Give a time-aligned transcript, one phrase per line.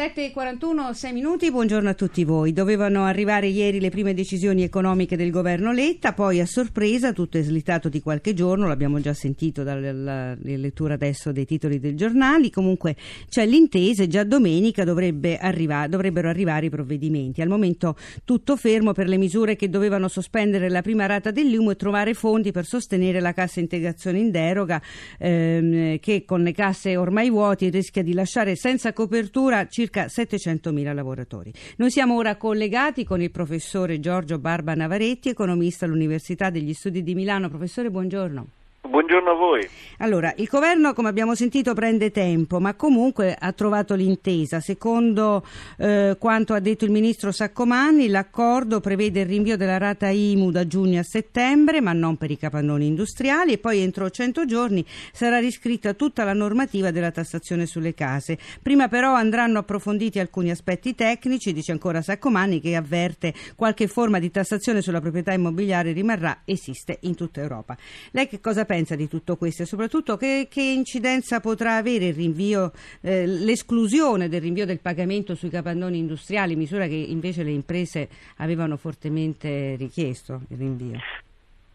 [0.00, 2.54] 7.41, 6 minuti, buongiorno a tutti voi.
[2.54, 7.42] Dovevano arrivare ieri le prime decisioni economiche del governo Letta, poi a sorpresa tutto è
[7.42, 12.96] slittato di qualche giorno, l'abbiamo già sentito dalla lettura adesso dei titoli dei giornali, comunque
[13.28, 17.42] c'è l'intesa e già domenica dovrebbe arriva, dovrebbero arrivare i provvedimenti.
[17.42, 17.94] Al momento
[18.24, 22.52] tutto fermo per le misure che dovevano sospendere la prima rata dell'IMU e trovare fondi
[22.52, 24.80] per sostenere la cassa integrazione in deroga
[25.18, 31.52] ehm, che con le casse ormai vuoti rischia di lasciare senza copertura circa 700.000 lavoratori.
[31.76, 37.14] Noi siamo ora collegati con il professore Giorgio Barba Navaretti, economista all'Università degli Studi di
[37.14, 37.48] Milano.
[37.48, 38.59] Professore, buongiorno.
[38.82, 39.68] Buongiorno a voi.
[39.98, 44.60] Allora, il governo, come abbiamo sentito, prende tempo, ma comunque ha trovato l'intesa.
[44.60, 45.44] Secondo
[45.76, 50.66] eh, quanto ha detto il ministro Saccomanni, l'accordo prevede il rinvio della rata IMU da
[50.66, 55.38] giugno a settembre, ma non per i capannoni industriali, e poi entro 100 giorni sarà
[55.38, 58.38] riscritta tutta la normativa della tassazione sulle case.
[58.62, 64.30] Prima però andranno approfonditi alcuni aspetti tecnici, dice ancora Saccomanni, che avverte qualche forma di
[64.30, 67.76] tassazione sulla proprietà immobiliare rimarrà, esiste in tutta Europa.
[68.12, 72.14] Lei che cosa pensa di tutto questo e soprattutto che, che incidenza potrà avere il
[72.14, 78.08] rinvio, eh, l'esclusione del rinvio del pagamento sui capannoni industriali, misura che invece le imprese
[78.36, 81.00] avevano fortemente richiesto il rinvio?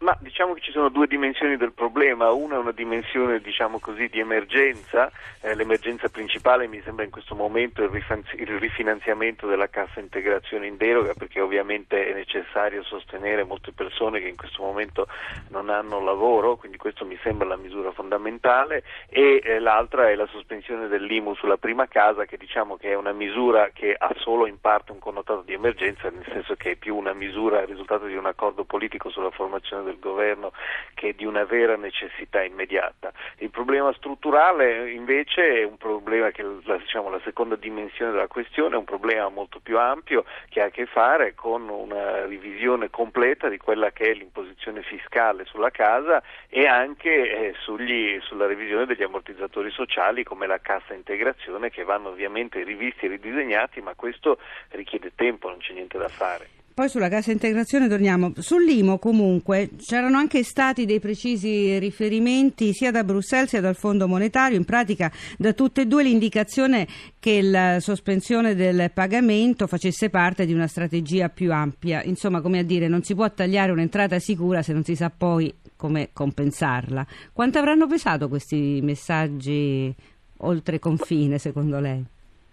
[0.06, 4.06] Ma diciamo che ci sono due dimensioni del problema, una è una dimensione diciamo così,
[4.06, 9.68] di emergenza, eh, l'emergenza principale mi sembra in questo momento il, rifanzi- il, rifinanziamento della
[9.68, 15.08] cassa integrazione in deroga perché ovviamente è necessario sostenere molte persone che in questo momento
[15.48, 18.84] non hanno lavoro, quindi questo mi sembra la misura fondamentale.
[19.08, 23.10] E eh, l'altra è la sospensione dell'IMU sulla prima casa che diciamo che è una
[23.10, 26.94] misura che ha solo in parte un connotato di emergenza, nel senso che è più
[26.94, 30.52] una misura risultato di un accordo politico sulla formazione del governo
[30.94, 33.12] che di una vera necessità immediata.
[33.38, 38.74] Il problema strutturale invece è un problema che la, diciamo, la seconda dimensione della questione
[38.74, 43.48] è un problema molto più ampio che ha a che fare con una revisione completa
[43.48, 49.02] di quella che è l'imposizione fiscale sulla casa e anche eh, sugli, sulla revisione degli
[49.02, 54.38] ammortizzatori sociali come la cassa integrazione che vanno ovviamente rivisti e ridisegnati ma questo
[54.70, 56.55] richiede tempo, non c'è niente da fare.
[56.76, 58.34] Poi sulla cassa integrazione torniamo.
[58.36, 64.58] Sull'IMO comunque c'erano anche stati dei precisi riferimenti sia da Bruxelles sia dal Fondo Monetario,
[64.58, 66.86] in pratica da tutte e due l'indicazione
[67.18, 72.02] che la sospensione del pagamento facesse parte di una strategia più ampia.
[72.02, 75.50] Insomma, come a dire, non si può tagliare un'entrata sicura se non si sa poi
[75.76, 77.06] come compensarla.
[77.32, 79.94] Quanto avranno pesato questi messaggi
[80.40, 82.04] oltre confine, secondo lei?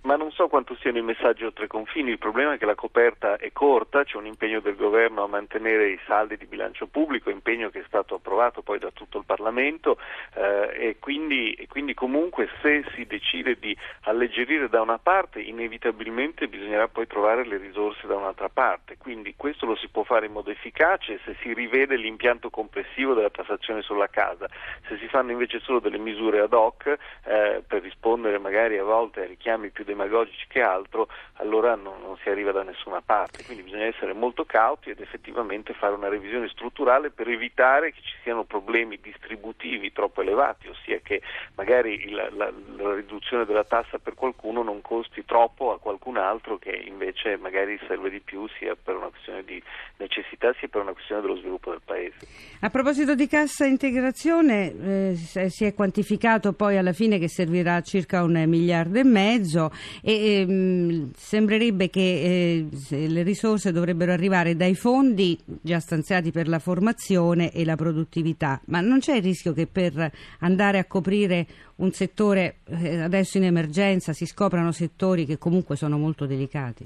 [0.03, 3.37] Ma non so quanto siano i messaggi oltre confini, il problema è che la coperta
[3.37, 7.69] è corta, c'è un impegno del governo a mantenere i saldi di bilancio pubblico, impegno
[7.69, 9.97] che è stato approvato poi da tutto il Parlamento
[10.35, 16.49] eh, e, quindi, e, quindi, comunque se si decide di alleggerire da una parte inevitabilmente
[16.49, 20.33] bisognerà poi trovare le risorse da un'altra parte, quindi questo lo si può fare in
[20.33, 24.49] modo efficace se si rivede l'impianto complessivo della tassazione sulla casa,
[24.89, 26.87] se si fanno invece solo delle misure ad hoc
[27.23, 32.17] eh, per rispondere magari a volte a richiami più demagogici che altro, allora non, non,
[32.21, 33.43] si arriva da nessuna parte.
[33.43, 38.15] Quindi bisogna essere molto cauti ed effettivamente fare una revisione strutturale per evitare che ci
[38.23, 41.21] siano problemi distributivi troppo elevati, ossia che
[41.55, 46.57] magari il, la, la, riduzione della tassa per qualcuno non costi troppo a qualcun altro
[46.57, 49.61] che invece magari serve di più sia per una questione di
[49.97, 52.27] necessità sia per una questione dello sviluppo del Paese.
[52.61, 58.23] A proposito di cassa integrazione, eh, si è quantificato poi alla fine che servirà circa
[58.23, 59.71] un miliardo e mezzo
[60.01, 66.59] e ehm, sembrerebbe che eh, le risorse dovrebbero arrivare dai fondi già stanziati per la
[66.59, 71.45] formazione e la produttività, ma non c'è il rischio che per andare a coprire
[71.77, 76.85] un settore eh, adesso in emergenza si scoprano settori che comunque sono molto delicati?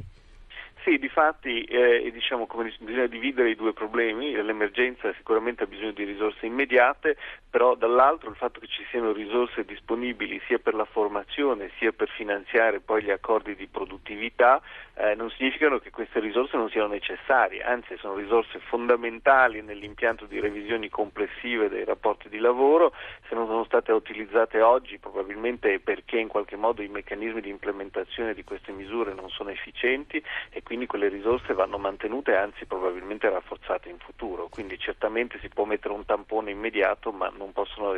[0.88, 2.47] Sì, difatti eh, diciamo
[2.79, 7.17] bisogna dividere i due problemi, l'emergenza sicuramente ha bisogno di risorse immediate,
[7.57, 12.07] però dall'altro il fatto che ci siano risorse disponibili sia per la formazione sia per
[12.07, 14.61] finanziare poi gli accordi di produttività
[14.97, 20.39] eh, non significano che queste risorse non siano necessarie, anzi sono risorse fondamentali nell'impianto di
[20.39, 22.93] revisioni complessive dei rapporti di lavoro,
[23.29, 27.49] se non sono state utilizzate oggi probabilmente è perché in qualche modo i meccanismi di
[27.49, 33.29] implementazione di queste misure non sono efficienti e quindi quelle risorse vanno mantenute anzi probabilmente
[33.29, 37.94] rafforzate in futuro, quindi certamente si può mettere un tampone immediato ma non, possono,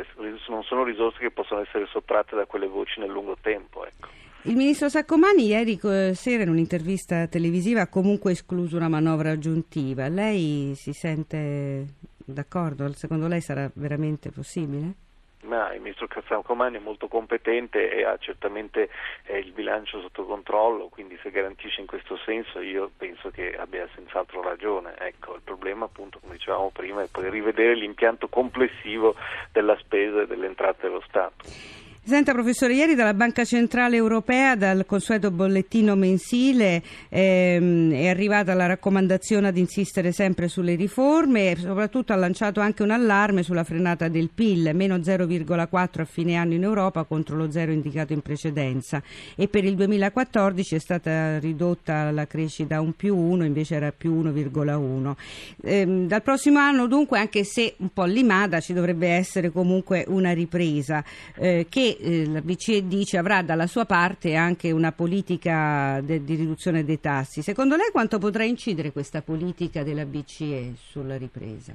[0.48, 3.86] non sono risorse che possono essere sottratte da quelle voci nel lungo tempo.
[3.86, 4.08] Ecco.
[4.42, 5.78] Il ministro Saccomani ieri
[6.14, 10.08] sera in un'intervista televisiva ha comunque escluso una manovra aggiuntiva.
[10.08, 11.86] Lei si sente
[12.24, 12.90] d'accordo?
[12.94, 14.94] Secondo lei sarà veramente possibile?
[15.42, 18.90] Ma il ministro Cazzamcomani è molto competente e ha certamente
[19.24, 23.88] eh, il bilancio sotto controllo, quindi se garantisce in questo senso io penso che abbia
[23.94, 24.94] senz'altro ragione.
[24.98, 29.14] Ecco, il problema appunto, come dicevamo prima, è poi rivedere l'impianto complessivo
[29.50, 31.89] della spesa e delle entrate dello Stato.
[32.10, 38.66] Senta professore, ieri dalla Banca Centrale Europea, dal consueto bollettino mensile, ehm, è arrivata la
[38.66, 44.08] raccomandazione ad insistere sempre sulle riforme e soprattutto ha lanciato anche un allarme sulla frenata
[44.08, 49.00] del PIL, meno 0,4 a fine anno in Europa contro lo zero indicato in precedenza
[49.36, 53.92] e per il 2014 è stata ridotta la crescita a un più 1, invece era
[53.92, 55.14] più 1,1.
[55.62, 60.32] Ehm, dal prossimo anno dunque, anche se un po' limata, ci dovrebbe essere comunque una
[60.32, 61.04] ripresa
[61.36, 66.34] eh, che eh, la BCE dice avrà dalla sua parte anche una politica de, di
[66.34, 67.42] riduzione dei tassi.
[67.42, 71.74] Secondo lei quanto potrà incidere questa politica della BCE sulla ripresa?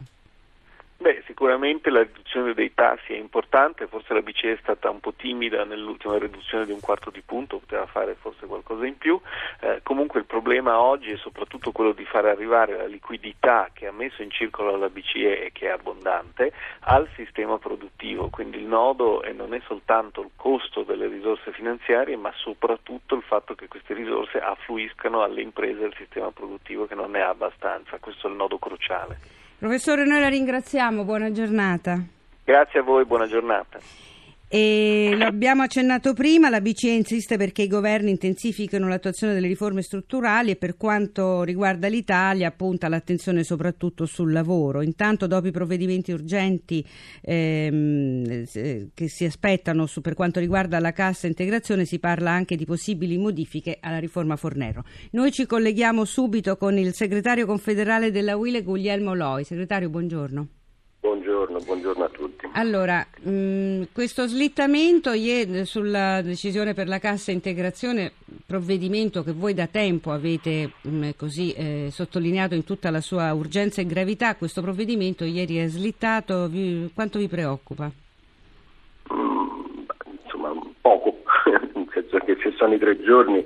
[0.98, 5.12] Beh, sicuramente la riduzione dei tassi è importante, forse la BCE è stata un po'
[5.12, 9.20] timida nell'ultima riduzione di un quarto di punto, poteva fare forse qualcosa in più,
[9.60, 13.92] eh, comunque il problema oggi è soprattutto quello di far arrivare la liquidità che ha
[13.92, 19.22] messo in circolo la BCE e che è abbondante al sistema produttivo, quindi il nodo
[19.34, 24.40] non è soltanto il costo delle risorse finanziarie ma soprattutto il fatto che queste risorse
[24.40, 28.38] affluiscano alle imprese e al sistema produttivo che non ne ha abbastanza, questo è il
[28.38, 29.35] nodo cruciale.
[29.58, 31.98] Professore, noi la ringraziamo, buona giornata.
[32.44, 33.80] Grazie a voi, buona giornata.
[34.48, 40.52] E l'abbiamo accennato prima, la BCE insiste perché i governi intensifichino l'attuazione delle riforme strutturali
[40.52, 44.84] e per quanto riguarda l'Italia punta l'attenzione soprattutto sul lavoro.
[44.84, 46.86] Intanto dopo i provvedimenti urgenti
[47.22, 48.46] ehm,
[48.94, 53.18] che si aspettano su, per quanto riguarda la cassa integrazione si parla anche di possibili
[53.18, 54.84] modifiche alla riforma Fornero.
[55.12, 59.44] Noi ci colleghiamo subito con il segretario confederale della UILE Guglielmo Loi.
[59.44, 60.48] Segretario, buongiorno.
[61.06, 62.50] Buongiorno, buongiorno a tutti.
[62.54, 68.14] Allora, mh, mm, questo slittamento ieri sulla decisione per la cassa integrazione,
[68.44, 73.32] provvedimento che voi da tempo avete mh, mm, così eh, sottolineato in tutta la sua
[73.34, 77.92] urgenza e gravità, questo provvedimento ieri è slittato, vi, quanto vi preoccupa?
[79.14, 79.86] Mm,
[80.24, 81.22] insomma, poco,
[81.76, 83.44] nel senso che se sono i tre giorni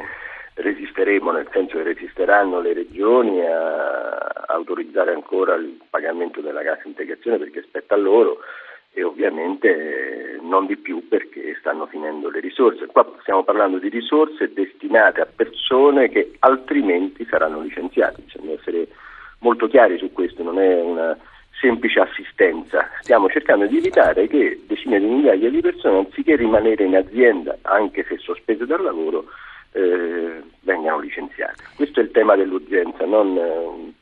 [0.62, 4.18] resisteremo, nel senso che resisteranno le regioni a
[4.48, 8.40] autorizzare ancora il pagamento della cassa integrazione perché spetta a loro
[8.92, 12.88] e ovviamente non di più perché stanno finendo le risorse.
[12.88, 18.88] Qua stiamo parlando di risorse destinate a persone che altrimenti saranno licenziate, bisogna essere
[19.40, 21.18] molto chiari su questo, non è una
[21.62, 26.96] semplice assistenza, stiamo cercando di evitare che decine di migliaia di persone anziché rimanere in
[26.96, 29.26] azienda anche se sospese dal lavoro
[29.72, 31.64] eh, vengano licenziate.
[31.76, 33.94] Questo è il tema dell'urgenza, non eh,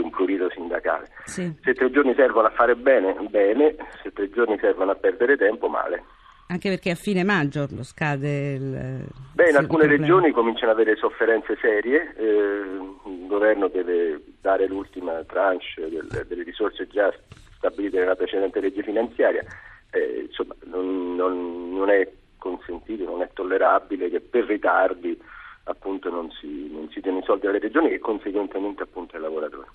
[0.00, 1.10] un prurito sindacale.
[1.24, 1.52] Sì.
[1.62, 5.68] Se tre giorni servono a fare bene, bene, se tre giorni servono a perdere tempo,
[5.68, 6.02] male.
[6.46, 9.06] Anche perché a fine maggio lo scade il.
[9.32, 15.24] Beh, in alcune regioni cominciano ad avere sofferenze serie, eh, il governo deve dare l'ultima
[15.24, 17.12] tranche del, delle risorse già
[17.56, 19.42] stabilite nella precedente legge finanziaria,
[19.90, 22.06] eh, insomma non, non, non è
[22.44, 25.18] consentito, non è tollerabile che per ritardi
[25.64, 29.66] appunto non si, non si diano i soldi alle regioni e conseguentemente appunto ai lavoratori.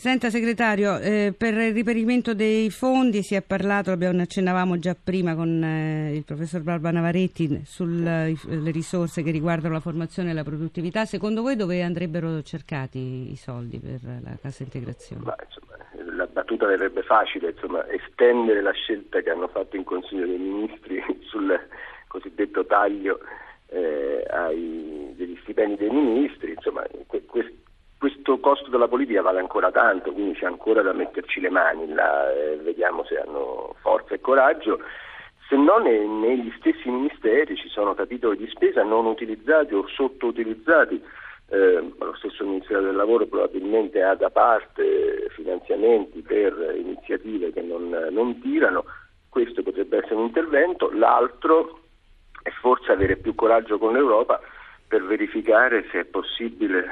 [0.00, 5.34] Senta segretario, eh, per il riperimento dei fondi si è parlato, ne accennavamo già prima
[5.34, 8.34] con eh, il professor Barba Navaretti sulle
[8.70, 11.04] risorse che riguardano la formazione e la produttività.
[11.04, 15.22] Secondo voi dove andrebbero cercati i soldi per la cassa integrazione?
[15.22, 20.24] Ma, insomma, la battuta verrebbe facile, insomma, estendere la scelta che hanno fatto in Consiglio
[20.24, 21.60] dei Ministri sul
[22.06, 23.20] cosiddetto taglio
[23.66, 27.52] eh, ai, degli stipendi dei ministri, insomma, que, que,
[28.00, 32.32] questo costo della politica vale ancora tanto, quindi c'è ancora da metterci le mani, là,
[32.32, 34.80] eh, vediamo se hanno forza e coraggio.
[35.46, 41.04] Se no ne, negli stessi ministeri ci sono capitoli di spesa non utilizzati o sottoutilizzati,
[41.50, 47.90] eh, lo stesso Ministero del Lavoro probabilmente ha da parte finanziamenti per iniziative che non,
[48.10, 48.82] non tirano,
[49.28, 51.80] questo potrebbe essere un intervento, l'altro
[52.42, 54.40] e forse avere più coraggio con l'Europa
[54.88, 56.88] per verificare se è possibile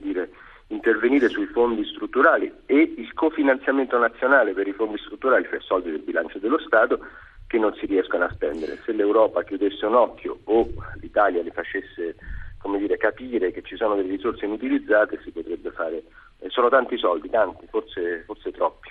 [0.00, 0.30] dire,
[0.68, 6.00] intervenire sui fondi strutturali e il cofinanziamento nazionale per i fondi strutturali, cioè soldi del
[6.00, 6.98] bilancio dello Stato,
[7.46, 8.80] che non si riescono a spendere.
[8.84, 10.68] Se l'Europa chiudesse un occhio o
[11.00, 12.16] l'Italia li facesse
[12.86, 16.02] dire, capire che ci sono delle risorse inutilizzate, si potrebbe fare.
[16.38, 18.88] Eh, sono tanti soldi, tanti, forse, forse troppi.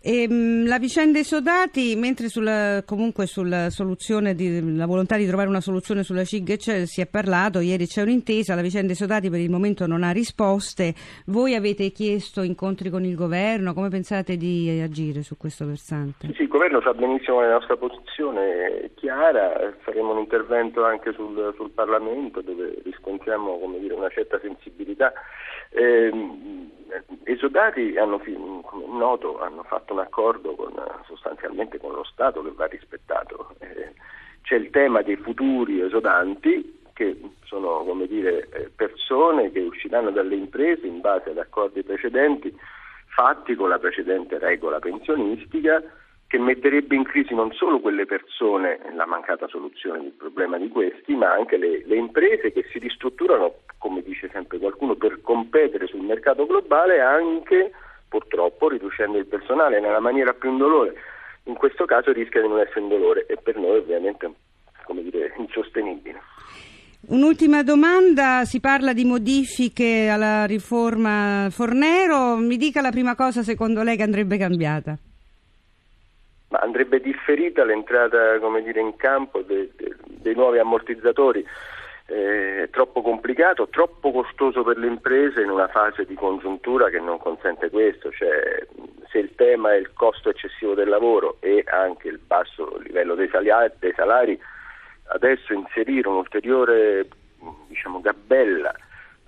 [0.00, 5.60] E, ehm, la vicenda esodati, mentre sulla, comunque sulla soluzione di, volontà di trovare una
[5.60, 9.86] soluzione sulla CIG si è parlato, ieri c'è un'intesa, la vicenda esodati per il momento
[9.86, 10.94] non ha risposte.
[11.26, 16.28] Voi avete chiesto incontri con il governo, come pensate di agire su questo versante?
[16.34, 21.70] Sì, il governo sa benissimo la nostra posizione chiara, faremo un intervento anche sul, sul
[21.70, 25.12] Parlamento dove riscontriamo dire, una certa sensibilità.
[25.70, 26.10] Eh,
[27.24, 30.72] esodati hanno, come noto, hanno fatto un accordo con,
[31.06, 33.54] sostanzialmente con lo Stato che va rispettato.
[33.58, 33.92] Eh,
[34.42, 40.84] c'è il tema dei futuri esodanti che sono dire, eh, persone che usciranno dalle imprese
[40.86, 42.52] in base ad accordi precedenti
[43.06, 45.80] fatti con la precedente regola pensionistica
[46.26, 51.14] che metterebbe in crisi non solo quelle persone, la mancata soluzione del problema di questi,
[51.14, 56.02] ma anche le, le imprese che si ristrutturano, come dice sempre qualcuno, per competere sul
[56.02, 57.72] mercato globale anche
[58.08, 60.94] purtroppo riducendo il personale nella maniera più indolore.
[61.44, 64.30] In questo caso rischia di non essere indolore e per noi ovviamente
[64.84, 66.20] come dire, insostenibile.
[67.08, 73.82] Un'ultima domanda, si parla di modifiche alla riforma Fornero, mi dica la prima cosa secondo
[73.82, 74.98] lei che andrebbe cambiata?
[76.48, 81.44] ma andrebbe differita l'entrata dire, in campo dei, dei, dei nuovi ammortizzatori.
[82.10, 87.18] Eh, troppo complicato, troppo costoso per le imprese in una fase di congiuntura che non
[87.18, 88.66] consente questo, cioè,
[89.10, 93.28] se il tema è il costo eccessivo del lavoro e anche il basso livello dei
[93.28, 94.40] salari, dei salari
[95.08, 97.06] adesso inserire un'ulteriore
[97.68, 98.74] diciamo, gabella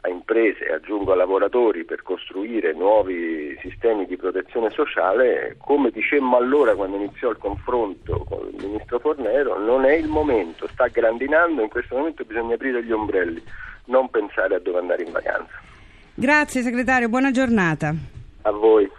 [0.02, 6.36] a imprese e aggiungo a lavoratori per costruire nuovi sistemi di protezione sociale, come dicemmo
[6.36, 11.62] allora quando iniziò il confronto con il ministro Fornero, non è il momento, sta grandinando,
[11.62, 13.42] in questo momento bisogna aprire gli ombrelli,
[13.86, 15.60] non pensare a dove andare in vacanza.
[16.14, 17.94] Grazie segretario, buona giornata.
[18.42, 18.90] A voi.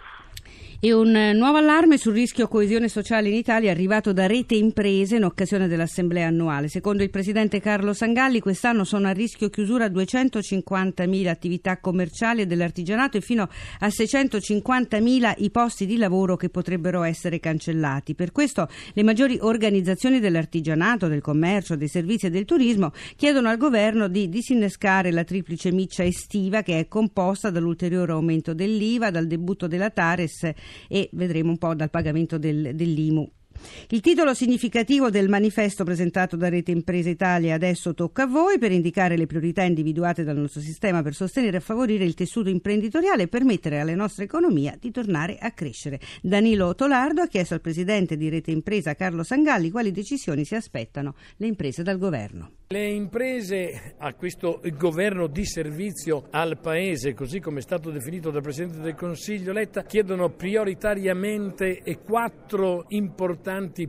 [0.84, 5.22] E un nuovo allarme sul rischio coesione sociale in Italia arrivato da Rete Imprese in
[5.22, 6.66] occasione dell'assemblea annuale.
[6.66, 13.16] Secondo il presidente Carlo Sangalli quest'anno sono a rischio chiusura 250.000 attività commerciali e dell'artigianato
[13.16, 13.48] e fino
[13.78, 18.16] a 650.000 i posti di lavoro che potrebbero essere cancellati.
[18.16, 23.56] Per questo le maggiori organizzazioni dell'artigianato, del commercio, dei servizi e del turismo chiedono al
[23.56, 29.68] governo di disinnescare la triplice miccia estiva che è composta dall'ulteriore aumento dell'IVA, dal debutto
[29.68, 30.50] della Tares
[30.88, 33.30] e vedremo un po' dal pagamento del, dell'IMU.
[33.88, 38.72] Il titolo significativo del manifesto presentato da Rete Impresa Italia adesso tocca a voi per
[38.72, 43.28] indicare le priorità individuate dal nostro sistema per sostenere e favorire il tessuto imprenditoriale e
[43.28, 46.00] permettere alla nostra economia di tornare a crescere.
[46.22, 51.14] Danilo Tolardo ha chiesto al presidente di Rete Impresa Carlo Sangalli quali decisioni si aspettano
[51.36, 52.52] le imprese dal governo.
[52.68, 58.40] Le imprese a questo governo di servizio al Paese, così come è stato definito dal
[58.40, 63.40] Presidente del Consiglio Letta, chiedono prioritariamente quattro importanti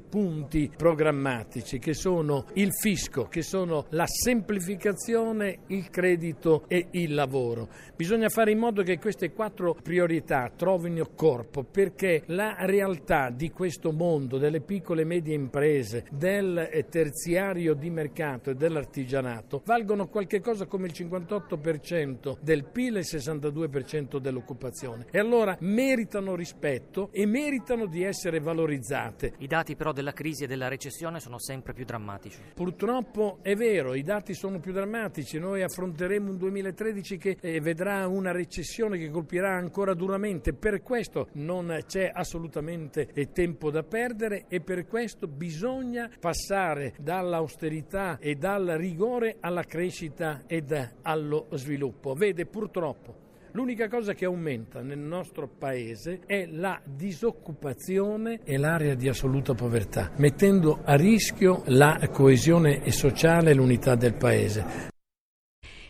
[0.09, 7.69] punti programmatici che sono il fisco, che sono la semplificazione, il credito e il lavoro.
[7.95, 13.91] Bisogna fare in modo che queste quattro priorità trovino corpo perché la realtà di questo
[13.91, 20.41] mondo, delle piccole e medie imprese, del terziario di mercato e del dell'artigianato valgono qualche
[20.41, 27.25] cosa come il 58% del PIL e il 62% dell'occupazione e allora meritano rispetto e
[27.25, 29.33] meritano di essere valorizzate.
[29.43, 32.39] I dati però della crisi e della recessione sono sempre più drammatici.
[32.53, 38.07] Purtroppo è vero, i dati sono più drammatici, noi affronteremo un 2013 che eh, vedrà
[38.07, 44.45] una recessione che colpirà ancora duramente, per questo non c'è assolutamente eh, tempo da perdere
[44.47, 50.71] e per questo bisogna passare dall'austerità e dal rigore alla crescita ed
[51.01, 52.13] allo sviluppo.
[52.13, 53.22] Vede, purtroppo
[53.55, 60.11] L'unica cosa che aumenta nel nostro paese è la disoccupazione e l'area di assoluta povertà,
[60.17, 64.92] mettendo a rischio la coesione sociale e l'unità del paese.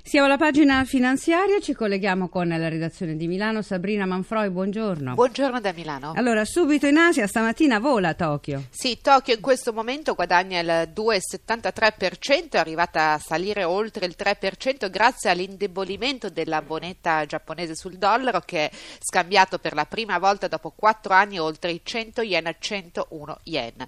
[0.06, 3.62] Siamo alla pagina finanziaria, ci colleghiamo con la redazione di Milano.
[3.62, 5.14] Sabrina Manfroi, buongiorno.
[5.16, 6.12] Buongiorno da Milano.
[6.16, 8.66] Allora, subito in Asia, stamattina vola a Tokyo.
[8.70, 14.90] Sì, Tokyo in questo momento guadagna il 2,73%, è arrivata a salire oltre il 3%
[14.92, 20.74] grazie all'indebolimento della moneta giapponese sul dollaro che è scambiato per la prima volta dopo
[20.76, 23.88] 4 anni oltre i 100 yen a 101 yen.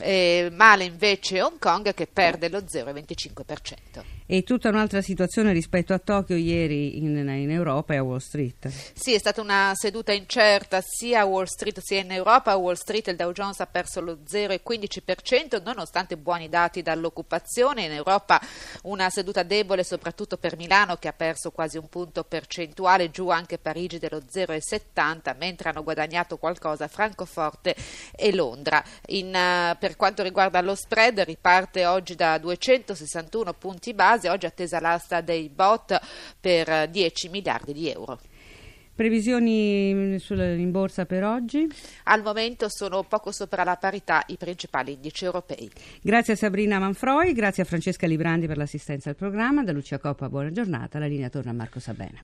[0.00, 4.16] Eh, male invece Hong Kong che perde lo 0,25%.
[4.30, 8.68] E tutta un'altra situazione rispetto a Tokyo ieri in, in Europa e a Wall Street.
[8.92, 12.50] Sì, è stata una seduta incerta sia a Wall Street sia in Europa.
[12.50, 17.84] A Wall Street il Dow Jones ha perso lo 0,15% nonostante buoni dati dall'occupazione.
[17.84, 18.38] In Europa
[18.82, 23.56] una seduta debole soprattutto per Milano che ha perso quasi un punto percentuale, giù anche
[23.56, 27.74] Parigi dello 0,70, mentre hanno guadagnato qualcosa Francoforte
[28.14, 28.84] e Londra.
[29.06, 34.80] In, uh, per quanto riguarda lo spread riparte oggi da 261 punti base oggi attesa
[34.80, 35.98] l'asta dei bot
[36.38, 38.20] per 10 miliardi di euro.
[38.94, 41.66] Previsioni in borsa per oggi?
[42.04, 45.70] Al momento sono poco sopra la parità i principali indici europei.
[46.02, 49.64] Grazie a Sabrina Manfroi, grazie a Francesca Librandi per l'assistenza al programma.
[49.64, 52.16] Da Lucia Coppa buona giornata, la linea torna a Marco Sabena.